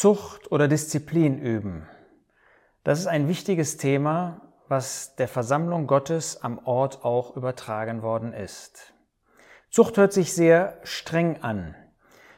[0.00, 1.86] Zucht oder Disziplin üben.
[2.84, 8.94] Das ist ein wichtiges Thema, was der Versammlung Gottes am Ort auch übertragen worden ist.
[9.68, 11.74] Zucht hört sich sehr streng an.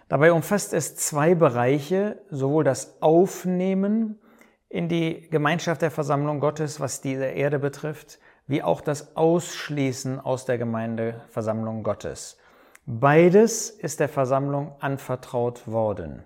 [0.08, 4.20] Dabei umfasst es zwei Bereiche, sowohl das Aufnehmen
[4.68, 10.46] in die Gemeinschaft der Versammlung Gottes, was diese Erde betrifft, wie auch das Ausschließen aus
[10.46, 12.38] der Gemeindeversammlung Gottes.
[12.86, 16.24] Beides ist der Versammlung anvertraut worden.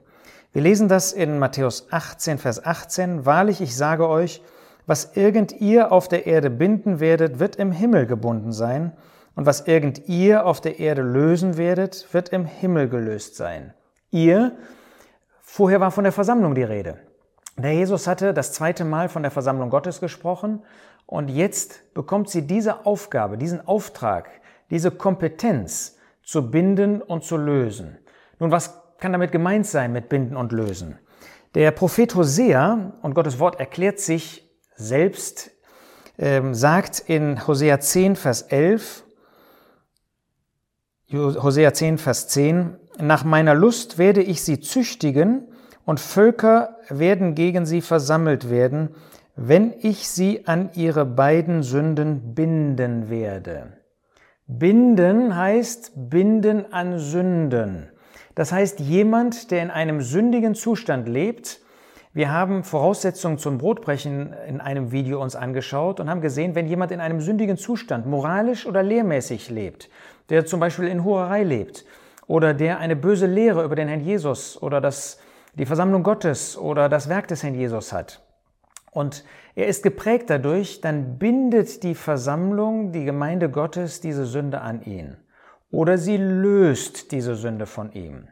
[0.56, 3.26] Wir lesen das in Matthäus 18, Vers 18.
[3.26, 4.42] Wahrlich, ich sage euch,
[4.86, 8.96] was irgend ihr auf der Erde binden werdet, wird im Himmel gebunden sein,
[9.34, 13.74] und was irgend ihr auf der Erde lösen werdet, wird im Himmel gelöst sein.
[14.10, 14.56] Ihr,
[15.42, 17.00] vorher war von der Versammlung die Rede.
[17.58, 20.62] Der Jesus hatte das zweite Mal von der Versammlung Gottes gesprochen
[21.04, 24.30] und jetzt bekommt sie diese Aufgabe, diesen Auftrag,
[24.70, 27.98] diese Kompetenz zu binden und zu lösen.
[28.38, 30.98] Nun, was kann damit gemeint sein mit Binden und Lösen?
[31.54, 35.50] Der Prophet Hosea, und Gottes Wort erklärt sich selbst,
[36.18, 39.04] ähm, sagt in Hosea 10, Vers 11,
[41.12, 45.48] Hosea 10, Vers 10, nach meiner Lust werde ich sie züchtigen
[45.84, 48.94] und Völker werden gegen sie versammelt werden,
[49.36, 53.74] wenn ich sie an ihre beiden Sünden binden werde.
[54.46, 57.90] Binden heißt binden an Sünden.
[58.36, 61.60] Das heißt, jemand, der in einem sündigen Zustand lebt,
[62.12, 66.92] wir haben Voraussetzungen zum Brotbrechen in einem Video uns angeschaut und haben gesehen, wenn jemand
[66.92, 69.88] in einem sündigen Zustand moralisch oder lehrmäßig lebt,
[70.28, 71.86] der zum Beispiel in Hurerei lebt
[72.26, 75.18] oder der eine böse Lehre über den Herrn Jesus oder das,
[75.54, 78.22] die Versammlung Gottes oder das Werk des Herrn Jesus hat
[78.90, 79.24] und
[79.54, 85.16] er ist geprägt dadurch, dann bindet die Versammlung, die Gemeinde Gottes diese Sünde an ihn
[85.70, 88.28] oder sie löst diese Sünde von ihm.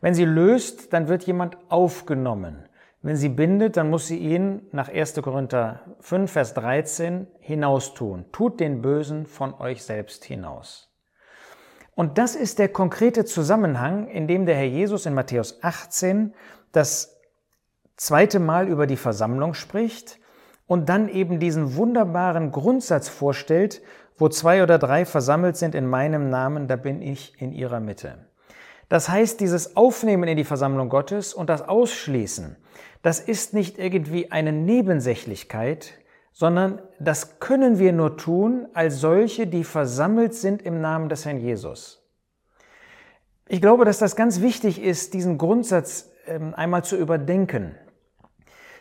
[0.00, 2.68] Wenn sie löst, dann wird jemand aufgenommen.
[3.02, 5.14] Wenn sie bindet, dann muss sie ihn nach 1.
[5.22, 8.26] Korinther 5, Vers 13 hinaustun.
[8.30, 10.92] Tut den Bösen von euch selbst hinaus.
[11.94, 16.32] Und das ist der konkrete Zusammenhang, in dem der Herr Jesus in Matthäus 18
[16.70, 17.20] das
[17.96, 20.18] zweite Mal über die Versammlung spricht
[20.66, 23.82] und dann eben diesen wunderbaren Grundsatz vorstellt,
[24.16, 28.26] wo zwei oder drei versammelt sind in meinem Namen, da bin ich in ihrer Mitte.
[28.88, 32.56] Das heißt, dieses Aufnehmen in die Versammlung Gottes und das Ausschließen,
[33.02, 35.94] das ist nicht irgendwie eine Nebensächlichkeit,
[36.32, 41.38] sondern das können wir nur tun als solche, die versammelt sind im Namen des Herrn
[41.38, 42.02] Jesus.
[43.48, 47.74] Ich glaube, dass das ganz wichtig ist, diesen Grundsatz ähm, einmal zu überdenken.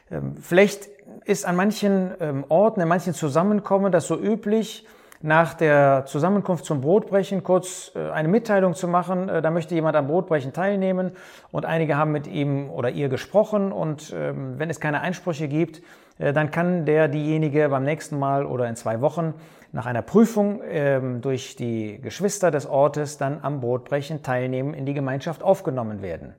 [0.10, 0.90] Ähm, vielleicht
[1.26, 4.88] ist an manchen ähm, Orten, in manchen Zusammenkommen das so üblich,
[5.24, 9.30] nach der Zusammenkunft zum Brotbrechen kurz äh, eine Mitteilung zu machen.
[9.30, 11.12] Äh, da möchte jemand am Brotbrechen teilnehmen
[11.52, 15.82] und einige haben mit ihm oder ihr gesprochen und ähm, wenn es keine Einsprüche gibt,
[16.18, 19.34] äh, dann kann der diejenige beim nächsten Mal oder in zwei Wochen
[19.72, 24.94] nach einer Prüfung ähm, durch die Geschwister des Ortes dann am Brotbrechen teilnehmen, in die
[24.94, 26.34] Gemeinschaft aufgenommen werden.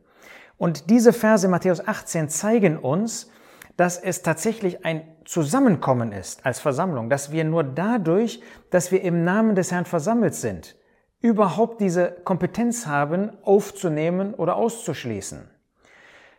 [0.59, 3.31] Und diese Verse Matthäus 18 zeigen uns,
[3.77, 9.25] dass es tatsächlich ein Zusammenkommen ist als Versammlung, dass wir nur dadurch, dass wir im
[9.25, 10.77] Namen des Herrn versammelt sind,
[11.21, 15.49] überhaupt diese Kompetenz haben, aufzunehmen oder auszuschließen.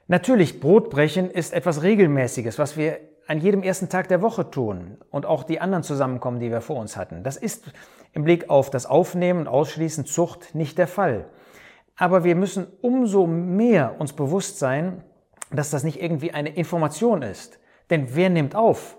[0.08, 5.26] Natürlich, Brotbrechen ist etwas Regelmäßiges, was wir an jedem ersten Tag der Woche tun und
[5.26, 7.24] auch die anderen Zusammenkommen, die wir vor uns hatten.
[7.24, 7.72] Das ist
[8.12, 11.26] im Blick auf das Aufnehmen und Ausschließen Zucht nicht der Fall.
[11.96, 15.04] Aber wir müssen umso mehr uns bewusst sein,
[15.52, 17.60] dass das nicht irgendwie eine Information ist.
[17.94, 18.98] Denn wer nimmt auf?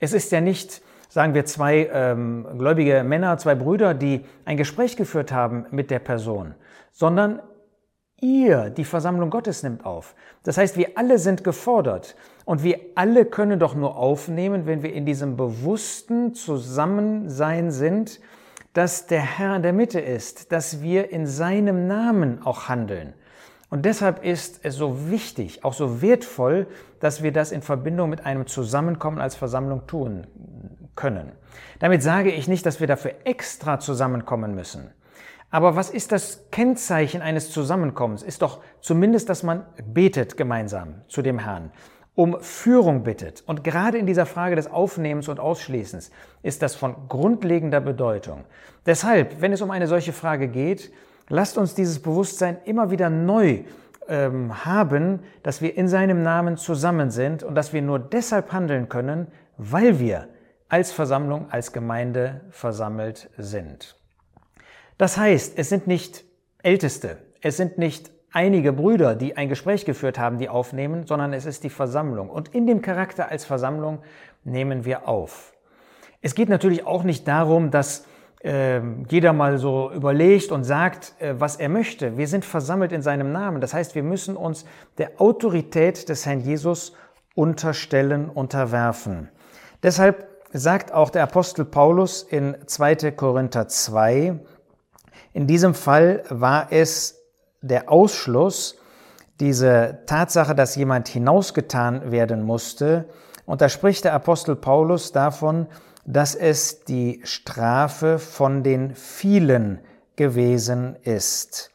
[0.00, 0.80] Es ist ja nicht,
[1.10, 5.98] sagen wir, zwei ähm, gläubige Männer, zwei Brüder, die ein Gespräch geführt haben mit der
[5.98, 6.54] Person,
[6.90, 7.42] sondern
[8.22, 10.14] ihr, die Versammlung Gottes, nimmt auf.
[10.42, 14.94] Das heißt, wir alle sind gefordert und wir alle können doch nur aufnehmen, wenn wir
[14.94, 18.20] in diesem bewussten Zusammensein sind,
[18.72, 23.12] dass der Herr in der Mitte ist, dass wir in seinem Namen auch handeln.
[23.74, 26.68] Und deshalb ist es so wichtig, auch so wertvoll,
[27.00, 30.28] dass wir das in Verbindung mit einem Zusammenkommen als Versammlung tun
[30.94, 31.32] können.
[31.80, 34.92] Damit sage ich nicht, dass wir dafür extra zusammenkommen müssen.
[35.50, 38.22] Aber was ist das Kennzeichen eines Zusammenkommens?
[38.22, 41.72] Ist doch zumindest, dass man betet gemeinsam zu dem Herrn,
[42.14, 43.42] um Führung bittet.
[43.44, 46.12] Und gerade in dieser Frage des Aufnehmens und Ausschließens
[46.44, 48.44] ist das von grundlegender Bedeutung.
[48.86, 50.92] Deshalb, wenn es um eine solche Frage geht,
[51.28, 53.64] Lasst uns dieses Bewusstsein immer wieder neu
[54.08, 58.88] ähm, haben, dass wir in seinem Namen zusammen sind und dass wir nur deshalb handeln
[58.88, 60.28] können, weil wir
[60.68, 63.96] als Versammlung, als Gemeinde versammelt sind.
[64.98, 66.24] Das heißt, es sind nicht
[66.62, 71.46] Älteste, es sind nicht einige Brüder, die ein Gespräch geführt haben, die aufnehmen, sondern es
[71.46, 72.28] ist die Versammlung.
[72.28, 74.00] Und in dem Charakter als Versammlung
[74.42, 75.54] nehmen wir auf.
[76.20, 78.06] Es geht natürlich auch nicht darum, dass
[79.08, 82.18] jeder mal so überlegt und sagt, äh, was er möchte.
[82.18, 83.62] Wir sind versammelt in seinem Namen.
[83.62, 84.66] Das heißt, wir müssen uns
[84.98, 86.92] der Autorität des Herrn Jesus
[87.34, 89.30] unterstellen, unterwerfen.
[89.82, 93.12] Deshalb sagt auch der Apostel Paulus in 2.
[93.12, 94.38] Korinther 2,
[95.32, 97.24] in diesem Fall war es
[97.62, 98.76] der Ausschluss,
[99.40, 103.08] diese Tatsache, dass jemand hinausgetan werden musste.
[103.46, 105.66] Und da spricht der Apostel Paulus davon,
[106.06, 109.80] dass es die Strafe von den vielen
[110.16, 111.70] gewesen ist.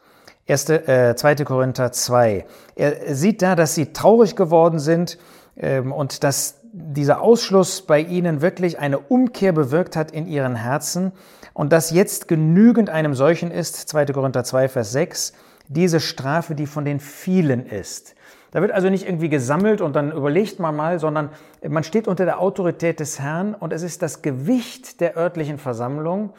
[0.48, 1.36] 1., äh, 2.
[1.46, 2.46] Korinther 2.
[2.76, 5.18] Er sieht da, dass sie traurig geworden sind
[5.58, 11.12] ähm, und dass dieser Ausschluss bei ihnen wirklich eine Umkehr bewirkt hat in ihren Herzen
[11.54, 14.08] und dass jetzt genügend einem solchen ist, 2.
[14.08, 15.34] Korinther 2, Vers 6,
[15.68, 18.16] diese Strafe, die von den vielen ist.
[18.52, 21.30] Da wird also nicht irgendwie gesammelt und dann überlegt man mal, sondern
[21.68, 26.34] man steht unter der Autorität des Herrn und es ist das Gewicht der örtlichen Versammlung.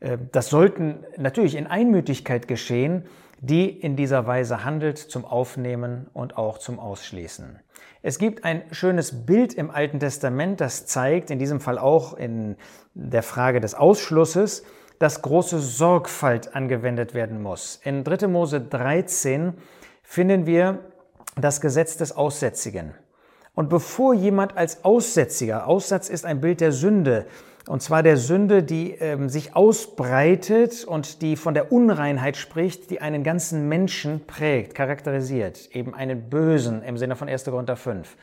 [0.00, 3.04] Äh, das sollten natürlich in Einmütigkeit geschehen,
[3.40, 7.58] die in dieser Weise handelt zum Aufnehmen und auch zum Ausschließen.
[8.00, 12.56] Es gibt ein schönes Bild im Alten Testament, das zeigt, in diesem Fall auch in
[12.94, 14.64] der Frage des Ausschlusses,
[14.98, 17.80] dass große Sorgfalt angewendet werden muss.
[17.82, 18.28] In 3.
[18.28, 19.54] Mose 13
[20.02, 20.78] finden wir
[21.36, 22.94] das Gesetz des Aussätzigen.
[23.54, 27.26] Und bevor jemand als Aussätziger, Aussatz ist ein Bild der Sünde,
[27.68, 33.00] und zwar der Sünde, die ähm, sich ausbreitet und die von der Unreinheit spricht, die
[33.00, 37.44] einen ganzen Menschen prägt, charakterisiert, eben einen Bösen im Sinne von 1.
[37.44, 38.16] Korinther 5.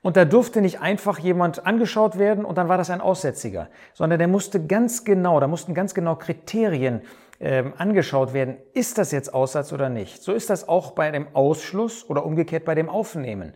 [0.00, 4.20] Und da durfte nicht einfach jemand angeschaut werden und dann war das ein Aussätziger, sondern
[4.20, 7.02] der musste ganz genau, da mussten ganz genau Kriterien
[7.40, 10.22] ähm, angeschaut werden, ist das jetzt Aussatz oder nicht.
[10.22, 13.54] So ist das auch bei dem Ausschluss oder umgekehrt bei dem Aufnehmen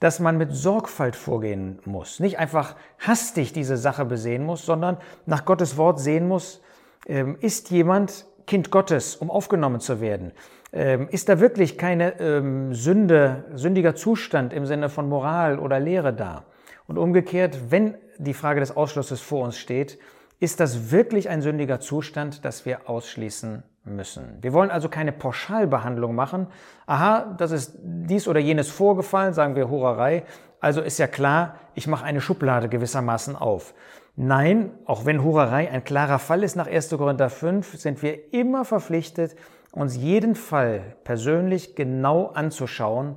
[0.00, 2.20] dass man mit Sorgfalt vorgehen muss.
[2.20, 6.60] Nicht einfach hastig diese Sache besehen muss, sondern nach Gottes Wort sehen muss,
[7.06, 10.32] ähm, ist jemand Kind Gottes, um aufgenommen zu werden?
[10.74, 16.44] Ähm, ist da wirklich keine Sünde, sündiger Zustand im Sinne von Moral oder Lehre da?
[16.86, 19.98] Und umgekehrt, wenn die Frage des Ausschlusses vor uns steht,
[20.40, 24.38] ist das wirklich ein sündiger Zustand, das wir ausschließen müssen.
[24.40, 26.46] Wir wollen also keine Pauschalbehandlung machen.
[26.86, 30.24] Aha, das ist dies oder jenes vorgefallen, sagen wir Hurerei.
[30.60, 33.74] Also ist ja klar, ich mache eine Schublade gewissermaßen auf.
[34.16, 36.90] Nein, auch wenn Hurerei ein klarer Fall ist nach 1.
[36.90, 39.34] Korinther 5, sind wir immer verpflichtet,
[39.72, 43.16] uns jeden Fall persönlich genau anzuschauen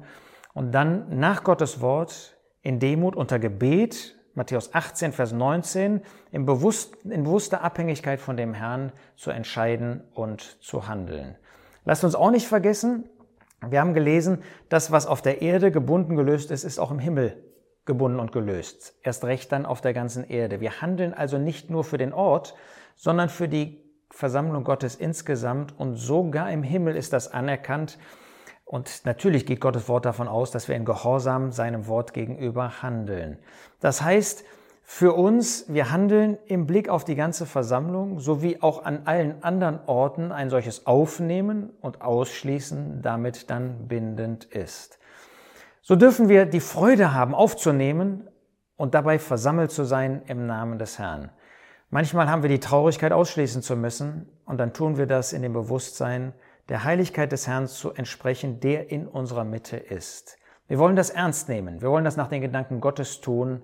[0.53, 6.01] und dann nach Gottes Wort in Demut unter Gebet Matthäus 18, Vers 19,
[6.31, 11.35] in, bewusst, in bewusster Abhängigkeit von dem Herrn zu entscheiden und zu handeln.
[11.85, 13.09] Lasst uns auch nicht vergessen,
[13.67, 17.43] wir haben gelesen, das, was auf der Erde gebunden gelöst ist, ist auch im Himmel
[17.85, 18.93] gebunden und gelöst.
[19.01, 20.61] Erst recht dann auf der ganzen Erde.
[20.61, 22.53] Wir handeln also nicht nur für den Ort,
[22.95, 23.81] sondern für die
[24.11, 27.97] Versammlung Gottes insgesamt und sogar im Himmel ist das anerkannt,
[28.67, 33.39] und natürlich geht Gottes Wort davon aus, dass wir in Gehorsam seinem Wort gegenüber handeln.
[33.79, 34.43] Das heißt,
[34.83, 39.79] für uns, wir handeln im Blick auf die ganze Versammlung, sowie auch an allen anderen
[39.85, 44.99] Orten ein solches Aufnehmen und Ausschließen damit dann bindend ist.
[45.81, 48.27] So dürfen wir die Freude haben, aufzunehmen
[48.75, 51.31] und dabei versammelt zu sein im Namen des Herrn.
[51.89, 55.53] Manchmal haben wir die Traurigkeit ausschließen zu müssen und dann tun wir das in dem
[55.53, 56.33] Bewusstsein,
[56.69, 60.37] der Heiligkeit des Herrn zu entsprechen, der in unserer Mitte ist.
[60.67, 61.81] Wir wollen das ernst nehmen.
[61.81, 63.61] Wir wollen das nach den Gedanken Gottes tun,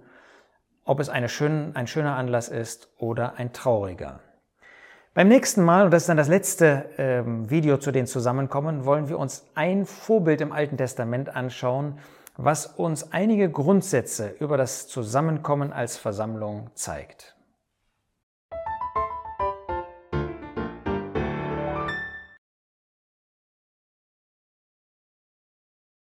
[0.85, 4.21] ob es schön, ein schöner Anlass ist oder ein trauriger.
[5.13, 9.09] Beim nächsten Mal, und das ist dann das letzte ähm, Video zu den Zusammenkommen, wollen
[9.09, 11.99] wir uns ein Vorbild im Alten Testament anschauen,
[12.35, 17.32] was uns einige Grundsätze über das Zusammenkommen als Versammlung zeigt.